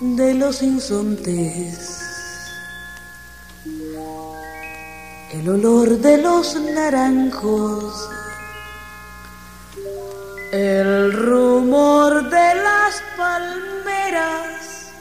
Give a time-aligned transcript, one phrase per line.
[0.00, 2.00] de los insontes,
[5.32, 8.08] el olor de los naranjos,
[10.52, 14.92] el rumor de las palmeras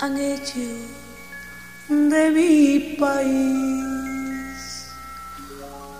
[0.00, 0.60] han hecho
[1.88, 3.76] de mi país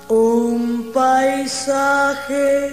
[0.08, 2.70] un paisaje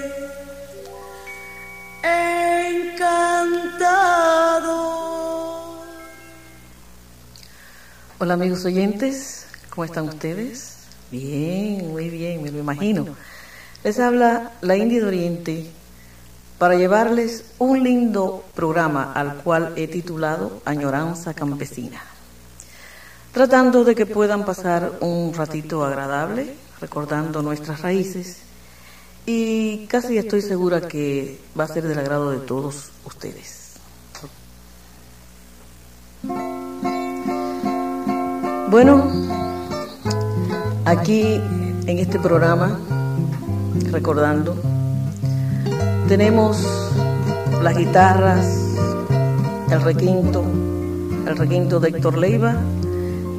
[2.74, 4.64] encantado.
[8.20, 10.78] Hola amigos oyentes, ¿cómo están ustedes?
[11.12, 13.06] Bien, muy bien, me lo imagino.
[13.84, 15.70] Les habla la India de Oriente
[16.58, 22.02] para llevarles un lindo programa al cual he titulado Añoranza Campesina,
[23.34, 28.44] tratando de que puedan pasar un ratito agradable recordando nuestras raíces
[29.26, 33.74] y casi estoy segura que va a ser del agrado de todos ustedes.
[38.70, 39.08] Bueno,
[40.86, 41.36] aquí
[41.86, 42.80] en este programa,
[43.92, 44.56] recordando,
[46.08, 46.66] tenemos
[47.62, 48.46] las guitarras,
[49.70, 50.44] el requinto,
[51.28, 52.56] el requinto de Héctor Leiva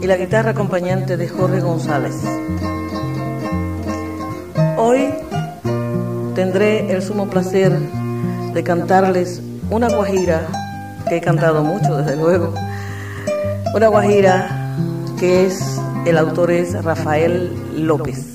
[0.01, 2.15] y la guitarra acompañante de Jorge González.
[4.77, 5.23] Hoy
[6.35, 7.73] tendré el sumo placer
[8.53, 9.41] de cantarles
[9.71, 10.47] una guajira
[11.09, 12.53] que he cantado mucho, desde luego.
[13.75, 14.75] Una guajira
[15.19, 18.35] que es, el autor es Rafael López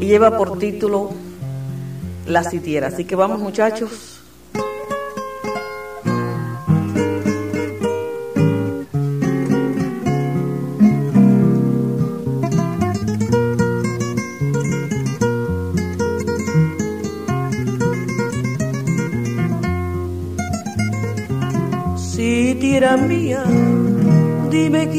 [0.00, 1.10] y lleva por título
[2.26, 2.88] La Sitiera.
[2.88, 4.09] Así que vamos muchachos.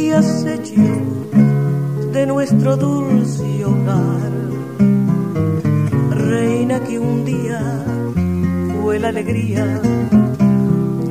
[0.02, 0.44] Qué has
[2.18, 4.32] de nuestro dulce hogar.
[6.10, 7.62] Reina que un día
[8.82, 9.66] fue la alegría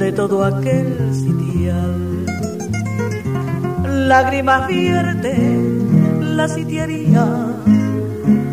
[0.03, 2.27] de todo aquel sitial.
[4.09, 5.35] Lágrimas vierte
[6.21, 7.27] la sitiaría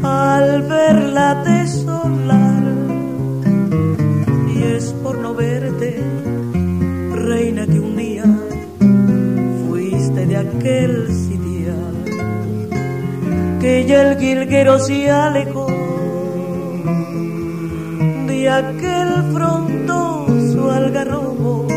[0.04, 1.44] al verla
[13.88, 15.68] ya el guilguero se alejó
[18.28, 21.68] de aquel frondoso algarrobo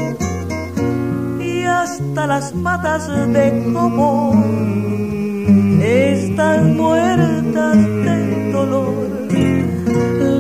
[1.41, 4.32] y hasta las patas de como
[5.82, 9.10] están muertas de dolor.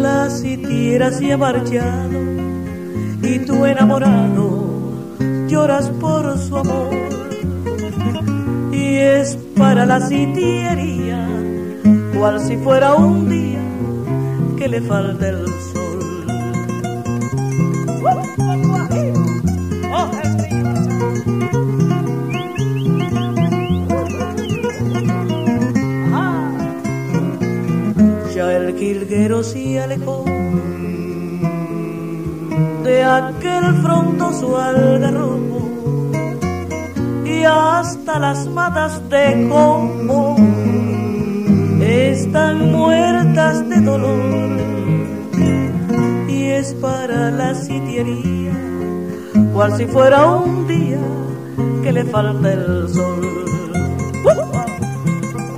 [0.02, 2.18] La sitiera se ha marchado
[3.22, 4.70] y tu enamorado
[5.46, 6.90] lloras por su amor.
[8.72, 11.28] Y es para la sitiería,
[12.20, 13.62] cual si fuera un día
[14.58, 16.00] que le falta el sol.
[28.34, 30.24] Ya el quilguero se alejó
[32.84, 35.60] de aquel frondoso algarrobo
[37.24, 40.36] y hasta las matas de como
[42.10, 44.58] están muertas de dolor
[46.28, 48.52] y es para la sitiería
[49.52, 50.98] cual si fuera un día
[51.82, 53.28] que le falta el sol.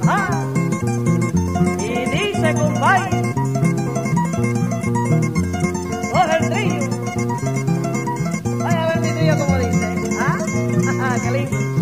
[0.06, 0.44] ¡Ah!
[1.78, 2.54] Y dice
[6.50, 6.90] trillo.
[8.58, 9.88] Vaya a ver mi trillo como dice.
[10.20, 11.18] ¿Ah?
[11.22, 11.81] ¡Qué lindo!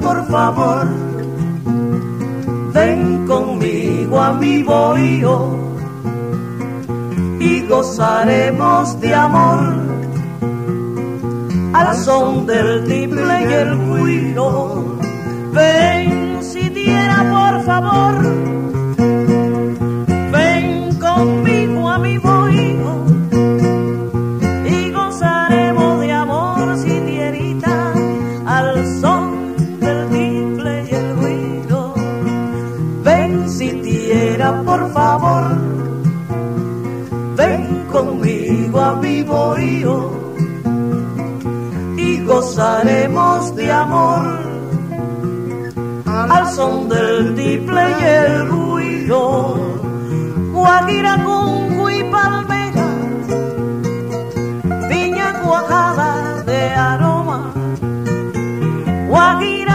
[0.00, 0.86] Por favor.
[2.72, 5.56] Ven conmigo a mi bohío
[7.40, 9.86] y gozaremos de amor
[11.72, 14.98] al son del triple y el cuiro.
[15.52, 18.65] Ven sitiera, por favor.
[41.96, 44.46] Y gozaremos de amor
[46.06, 49.56] al son del tiple y el ruido.
[50.52, 51.66] Guajira con
[52.10, 52.88] palmera,
[54.90, 57.52] viña cuajada de aroma.
[59.08, 59.65] Guajira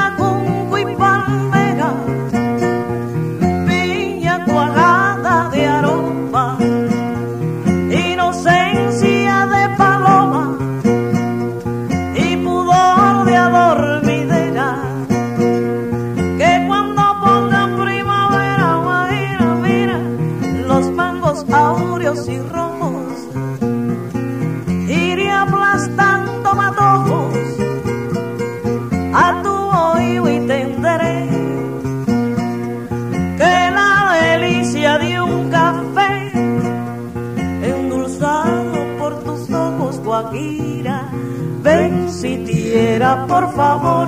[41.63, 44.07] ven si tierra por favor,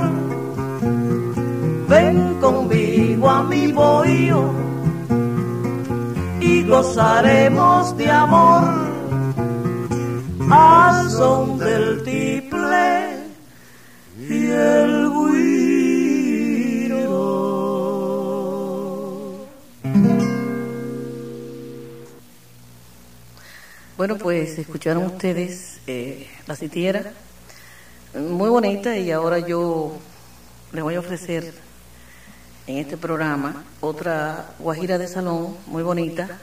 [1.87, 4.51] ven conmigo a mi bohío
[6.39, 8.63] y gozaremos de amor.
[10.49, 13.17] Al son del tiple
[14.29, 15.02] y el
[24.03, 27.13] Bueno, pues escucharon ustedes eh, la sitiera,
[28.13, 29.93] muy bonita, y ahora yo
[30.73, 31.53] les voy a ofrecer
[32.67, 36.37] en este programa otra guajira de salón muy bonita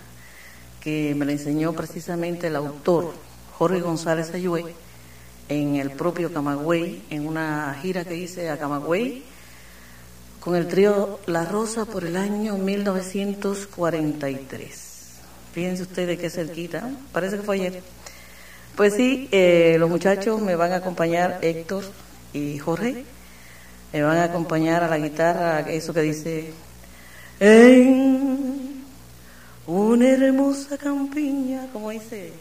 [0.81, 3.13] que me la enseñó precisamente el autor
[3.59, 4.75] Jorge González Ayue
[5.51, 9.23] en el propio Camagüey, en una gira que hice a Camagüey
[10.41, 14.90] con el trío La Rosa por el año 1943.
[15.53, 17.83] Fíjense ustedes qué cerquita, parece que fue ayer.
[18.77, 21.85] Pues sí, eh, los muchachos me van a acompañar, Héctor
[22.33, 23.05] y Jorge,
[23.93, 26.53] me van a acompañar a la guitarra, eso que dice,
[27.41, 28.85] en
[29.67, 32.33] una hermosa campiña, como dice,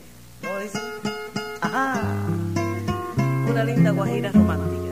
[0.41, 0.79] ¿cómo dice?
[1.61, 2.01] Ajá,
[3.49, 4.88] una linda guajira romántica.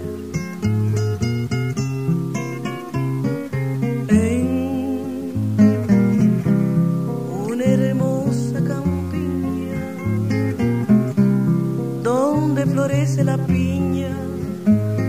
[12.88, 14.16] Florece la piña,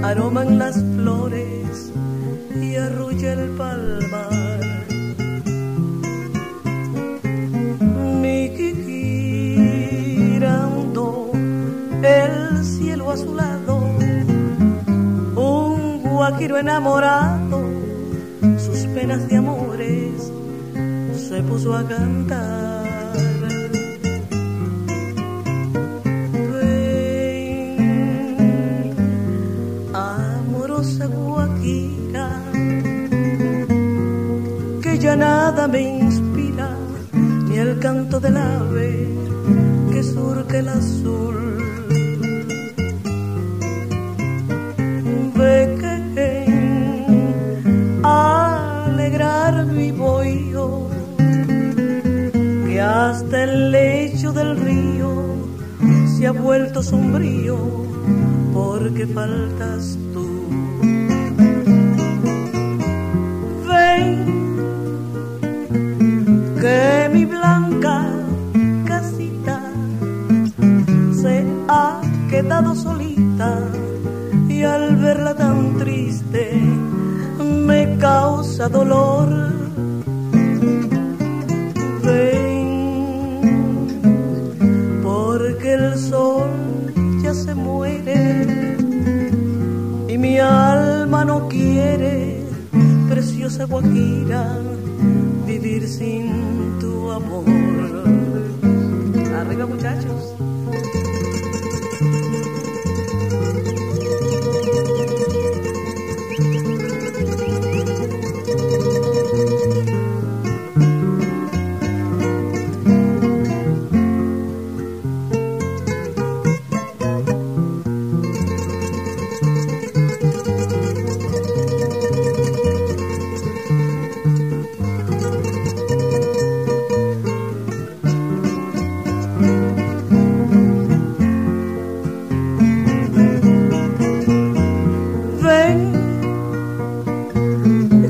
[0.02, 1.92] aroman las flores
[2.60, 4.60] y arrulla el palmar.
[8.20, 8.50] Mi
[10.08, 11.30] girando
[12.02, 13.78] el cielo azulado,
[15.36, 17.62] un guajiro enamorado,
[18.58, 20.32] sus penas de amores
[21.28, 22.67] se puso a cantar.
[35.06, 36.68] Nada me inspira,
[37.12, 39.08] ni el canto del ave
[39.90, 41.36] que surca el azul.
[45.36, 46.44] Ve que
[48.02, 50.88] alegrar mi bohío,
[52.66, 55.12] que hasta el lecho del río
[56.16, 57.56] se ha vuelto sombrío
[58.52, 59.96] porque faltas
[66.60, 68.04] que mi blanca
[68.84, 69.60] casita
[71.20, 73.60] se ha quedado solita
[74.48, 76.60] y al verla tan triste
[77.66, 79.28] me causa dolor.
[82.04, 82.60] Ven,
[85.02, 86.50] porque el sol
[87.22, 88.76] ya se muere
[90.08, 92.42] y mi alma no quiere,
[93.08, 94.67] preciosa Guajira,
[95.48, 96.78] vivir sin
[99.40, 100.37] Arriba muchachos.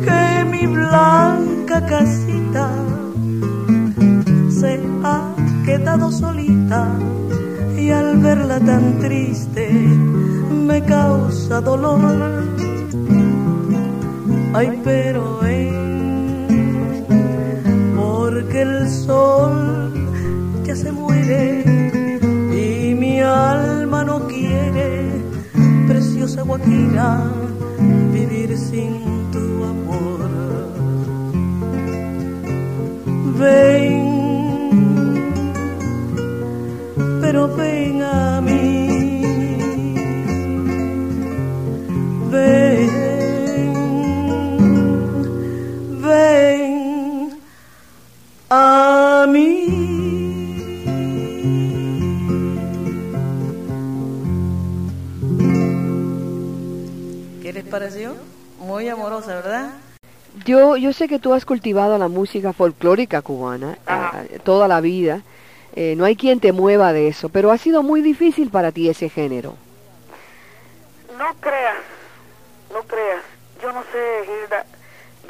[0.05, 2.71] que mi blanca casita
[4.51, 5.35] se ha
[5.65, 6.89] quedado solita
[7.77, 9.71] y al verla tan triste
[10.69, 12.45] me causa dolor.
[14.55, 15.71] Ay, pero eh,
[17.97, 19.93] porque el sol
[20.65, 21.65] ya se muere
[22.53, 25.23] y mi alma no quiere
[25.87, 27.38] preciosa Guajira
[28.13, 29.08] vivir sin
[60.99, 65.23] sé que tú has cultivado la música folclórica cubana eh, toda la vida
[65.81, 68.89] eh, no hay quien te mueva de eso, pero ha sido muy difícil para ti
[68.89, 69.55] ese género.
[71.17, 71.77] No creas,
[72.73, 73.23] no creas.
[73.63, 74.65] Yo no sé, Hilda.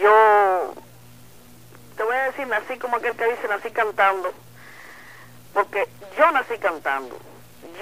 [0.01, 0.73] Yo
[1.99, 4.33] te voy a decir, nací como aquel que dice, nací cantando.
[5.53, 7.19] Porque yo nací cantando.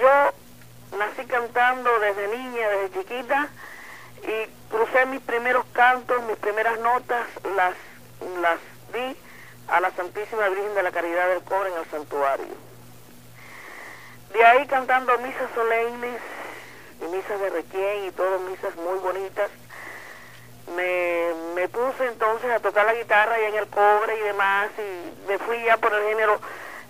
[0.01, 3.49] Yo nací cantando desde niña, desde chiquita,
[4.23, 7.75] y crucé mis primeros cantos, mis primeras notas, las,
[8.41, 8.59] las
[8.93, 9.17] di
[9.67, 12.67] a la Santísima Virgen de la Caridad del Cobre en el santuario.
[14.33, 16.21] De ahí cantando misas solemnes
[17.01, 19.49] y misas de requiem y todas misas muy bonitas,
[20.75, 25.27] me, me puse entonces a tocar la guitarra y en el cobre y demás y
[25.27, 26.39] me fui ya por el género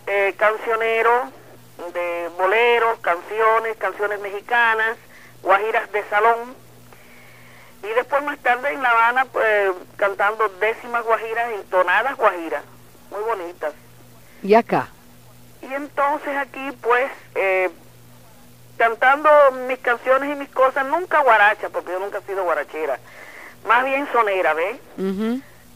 [0.07, 1.31] eh, cancionero
[1.93, 4.97] de boleros, canciones, canciones mexicanas,
[5.43, 6.66] guajiras de salón
[7.89, 12.63] y después más tarde en La Habana pues, cantando décimas guajiras, entonadas guajiras,
[13.11, 13.73] muy bonitas.
[14.43, 14.89] ¿Y acá?
[15.61, 17.69] Y entonces aquí pues eh,
[18.77, 19.29] cantando
[19.67, 22.99] mis canciones y mis cosas, nunca guaracha, porque yo nunca he sido guarachera,
[23.67, 24.77] más bien sonera, ¿ves?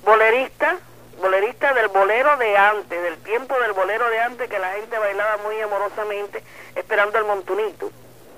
[0.06, 0.78] Bolerista,
[1.20, 5.38] bolerista del bolero de antes, del tiempo del bolero de antes que la gente bailaba
[5.38, 6.44] muy amorosamente
[6.76, 7.92] esperando el montunito.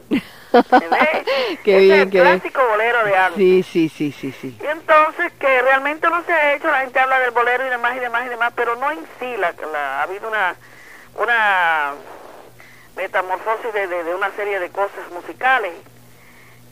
[1.64, 3.38] qué bien, el clásico bolero de antes.
[3.38, 4.58] Sí, sí, sí, sí, sí.
[4.62, 7.96] Y entonces que realmente no se ha hecho, la gente habla del bolero y demás
[7.96, 10.56] y demás y demás, pero no en sí, la, ha habido una,
[11.16, 11.94] una
[12.96, 15.74] metamorfosis de, de, una serie de cosas musicales.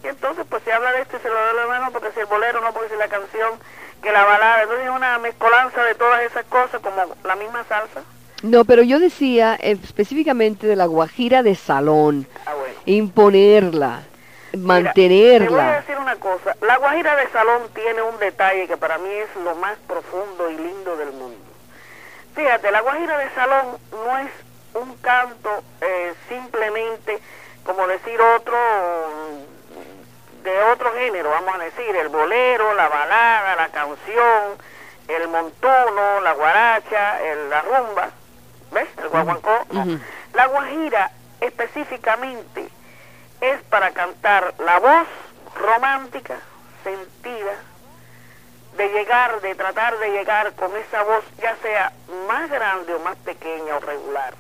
[0.04, 2.20] Y entonces pues se habla de esto y se lo da la mano porque si
[2.20, 3.52] el bolero, no porque si la canción,
[4.02, 8.04] que la balada, entonces es una mezcolanza de todas esas cosas como la misma salsa.
[8.44, 12.28] No, pero yo decía eh, específicamente de la guajira de salón.
[12.46, 12.54] Ah,
[12.86, 14.04] imponerla,
[14.58, 15.48] mantenerla.
[15.48, 18.98] te voy a decir una cosa, la guajira de salón tiene un detalle que para
[18.98, 21.38] mí es lo más profundo y lindo del mundo.
[22.36, 24.32] Fíjate, la guajira de salón no es
[24.74, 27.20] un canto eh, simplemente
[27.64, 28.58] como decir otro
[30.44, 34.58] de otro género, vamos a decir, el bolero, la balada, la canción,
[35.08, 37.20] el montuno, la guaracha,
[37.50, 38.10] la rumba,
[38.72, 38.88] ¿ves?
[38.98, 39.66] El guaguancó.
[40.34, 42.61] La guajira específicamente
[43.42, 45.08] es para cantar la voz
[45.56, 46.40] romántica,
[46.84, 47.56] sentida,
[48.78, 51.92] de llegar, de tratar de llegar con esa voz, ya sea
[52.28, 54.34] más grande o más pequeña o regular,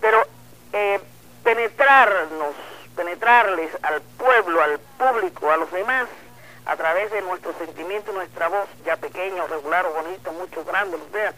[0.00, 0.24] pero
[0.72, 1.00] eh,
[1.44, 2.54] penetrarnos,
[2.94, 6.08] penetrarles al pueblo, al público, a los demás,
[6.64, 10.96] a través de nuestro sentimiento, nuestra voz, ya pequeña o regular o bonita, mucho grande,
[10.96, 11.34] lo sea,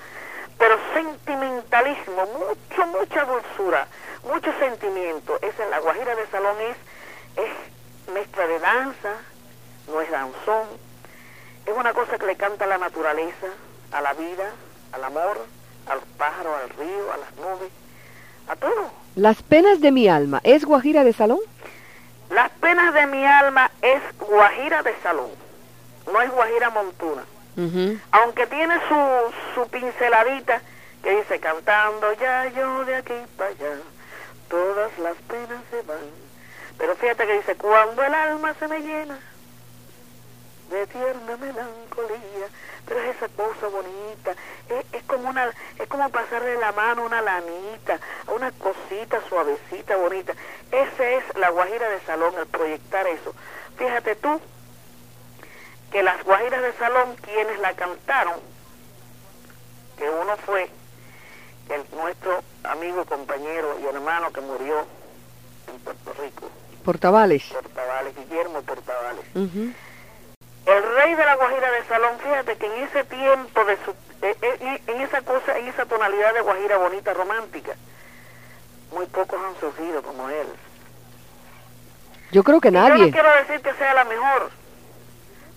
[0.57, 3.87] pero sentimentalismo, mucho, mucha dulzura,
[4.25, 5.39] mucho sentimiento.
[5.43, 6.77] Esa es la Guajira de Salón es,
[7.45, 9.15] es mezcla de danza,
[9.89, 10.69] no es danzón,
[11.67, 13.49] es una cosa que le canta a la naturaleza,
[13.93, 14.51] a la vida,
[14.93, 15.39] al amor,
[15.87, 17.71] a los pájaros, al río, a las nubes,
[18.49, 18.91] a todo.
[19.15, 21.41] Las penas de mi alma, ¿es Guajira de Salón?
[22.31, 25.31] Las penas de mi alma es Guajira de Salón,
[26.13, 27.25] no es Guajira Montuna.
[28.13, 30.63] Aunque tiene su, su pinceladita
[31.03, 33.79] que dice cantando ya yo de aquí para allá
[34.49, 35.99] todas las penas se van.
[36.77, 39.19] Pero fíjate que dice, cuando el alma se me llena
[40.71, 42.49] de tierna melancolía,
[42.87, 44.35] pero es esa cosa bonita,
[44.93, 50.35] es, como una, es como pasarle la mano una lanita, una cosita suavecita, bonita.
[50.71, 53.35] Esa es la guajira de salón, el proyectar eso.
[53.77, 54.41] Fíjate tú
[55.91, 58.41] que las guajiras de salón, quienes la cantaron,
[59.97, 60.71] que uno fue
[61.71, 64.87] el, nuestro amigo, compañero y hermano que murió
[65.69, 66.51] en Puerto Rico.
[66.85, 67.45] Portavales.
[67.45, 69.25] Portavales, Guillermo Portavales.
[69.35, 73.91] El rey de la Guajira de Salón, fíjate que en ese tiempo de su,
[74.23, 77.73] eh, eh, en esa cosa, en esa tonalidad de Guajira bonita, romántica,
[78.93, 80.47] muy pocos han surgido como él.
[82.33, 82.99] Yo creo que nadie.
[82.99, 84.51] Yo no quiero decir que sea la mejor,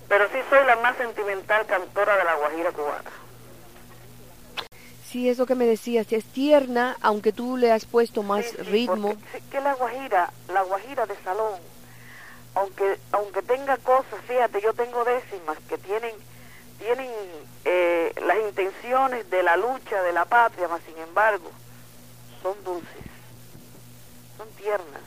[0.07, 3.11] pero sí soy la más sentimental cantora de la Guajira cubana.
[5.11, 9.17] Sí, eso que me decías, es tierna, aunque tú le has puesto más ritmo.
[9.33, 11.59] sí, que la Guajira, la Guajira de salón,
[12.55, 16.15] aunque aunque tenga cosas, fíjate, yo tengo décimas que tienen
[16.79, 17.09] tienen
[17.65, 21.51] eh, las intenciones de la lucha de la patria, mas sin embargo
[22.41, 23.05] son dulces,
[24.37, 25.01] son tiernas,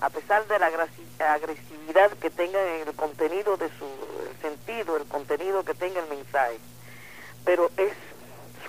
[0.00, 0.70] a pesar de la
[1.34, 3.86] agresividad que tengan en el contenido de su
[4.40, 6.58] sentido, el contenido que tenga el mensaje,
[7.44, 7.92] pero es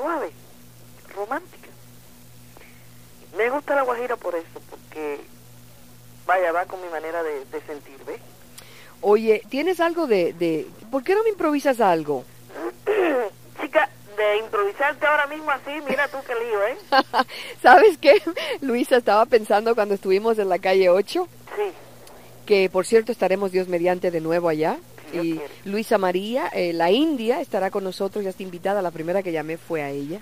[0.01, 0.31] suave,
[1.15, 1.69] romántica.
[3.37, 5.19] Me gusta la Guajira por eso, porque
[6.25, 8.19] vaya, va con mi manera de, sentir, ¿ves?
[9.01, 10.67] Oye, ¿tienes algo de, de...
[10.91, 12.25] ¿Por qué no me improvisas algo?
[13.61, 16.77] Chica, de improvisarte ahora mismo así, mira tú qué lío, ¿eh?
[17.61, 18.21] ¿Sabes qué?
[18.61, 21.27] Luisa estaba pensando cuando estuvimos en la calle 8.
[21.55, 21.71] Sí.
[22.45, 24.77] Que por cierto estaremos Dios mediante de nuevo allá.
[25.13, 28.81] Y Luisa María, eh, la India, estará con nosotros, ya está invitada.
[28.81, 30.19] La primera que llamé fue a ella.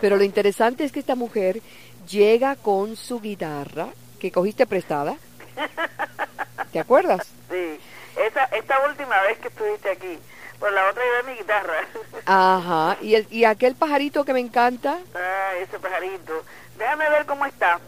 [0.00, 1.60] Pero lo interesante es que esta mujer
[2.08, 3.88] llega con su guitarra
[4.18, 5.16] que cogiste prestada.
[6.72, 7.28] ¿Te acuerdas?
[7.50, 7.78] Sí,
[8.16, 10.18] esa, esta última vez que estuviste aquí.
[10.58, 11.74] Por la otra llevé mi guitarra.
[12.26, 14.98] Ajá, ¿Y, el, y aquel pajarito que me encanta.
[15.14, 16.44] Ah, ese pajarito.
[16.78, 17.80] Déjame ver cómo está.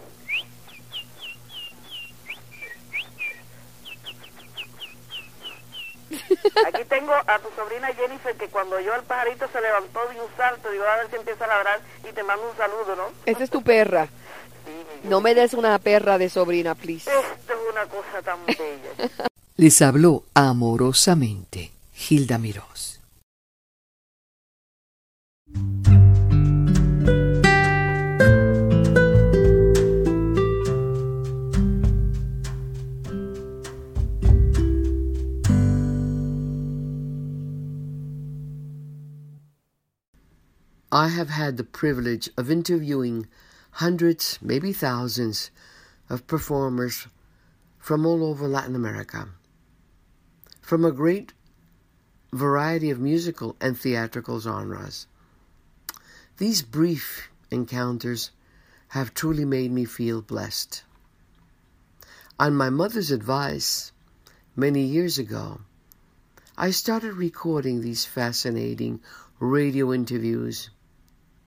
[6.66, 10.28] Aquí tengo a tu sobrina Jennifer que cuando yo el pajarito se levantó de un
[10.36, 13.04] salto, digo, a ver si empieza a ladrar y te mando un saludo, ¿no?
[13.26, 14.08] Esa es tu perra.
[15.04, 17.10] no me des una perra de sobrina, please.
[17.10, 19.10] Esto es una cosa tan bella.
[19.56, 21.72] Les habló amorosamente
[22.08, 22.93] Hilda Mirós.
[40.96, 43.26] I have had the privilege of interviewing
[43.82, 45.50] hundreds, maybe thousands,
[46.08, 47.08] of performers
[47.80, 49.30] from all over Latin America,
[50.60, 51.32] from a great
[52.32, 55.08] variety of musical and theatrical genres.
[56.36, 58.30] These brief encounters
[58.90, 60.84] have truly made me feel blessed.
[62.38, 63.90] On my mother's advice,
[64.54, 65.62] many years ago,
[66.56, 69.00] I started recording these fascinating
[69.40, 70.70] radio interviews